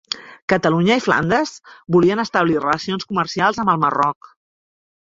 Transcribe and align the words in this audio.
Catalunya 0.53 0.97
i 1.01 1.03
Flandes 1.07 1.53
volien 1.97 2.23
establir 2.25 2.59
relacions 2.65 3.09
comercials 3.13 3.65
amb 3.67 3.77
el 3.79 3.83
Marroc 3.89 4.37